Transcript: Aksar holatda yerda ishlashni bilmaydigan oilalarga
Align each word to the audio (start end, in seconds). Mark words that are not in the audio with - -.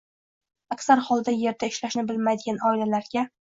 Aksar 0.75 1.03
holatda 1.09 1.35
yerda 1.43 1.71
ishlashni 1.75 2.07
bilmaydigan 2.09 2.61
oilalarga 2.73 3.29